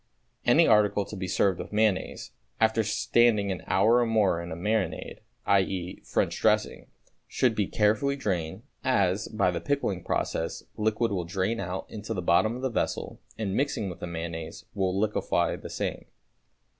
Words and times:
Any 0.47 0.65
article 0.65 1.05
to 1.05 1.15
be 1.15 1.27
served 1.27 1.59
with 1.59 1.71
mayonnaise, 1.71 2.31
after 2.59 2.83
standing 2.83 3.51
an 3.51 3.61
hour 3.67 3.97
or 3.99 4.05
more 4.07 4.41
in 4.41 4.51
a 4.51 4.55
marinade, 4.55 5.19
i.e., 5.45 6.01
French 6.03 6.39
dressing, 6.41 6.87
should 7.27 7.53
be 7.53 7.67
carefully 7.67 8.15
drained, 8.15 8.63
as, 8.83 9.27
by 9.27 9.51
the 9.51 9.61
pickling 9.61 10.03
process, 10.03 10.63
liquid 10.75 11.11
will 11.11 11.23
drain 11.25 11.59
out 11.59 11.85
into 11.87 12.15
the 12.15 12.21
bottom 12.23 12.55
of 12.55 12.63
the 12.63 12.69
vessel 12.71 13.19
and, 13.37 13.53
mixing 13.53 13.91
with 13.91 13.99
the 13.99 14.07
mayonnaise, 14.07 14.65
will 14.73 14.99
liquefy 14.99 15.55
the 15.55 15.69
same. 15.69 16.07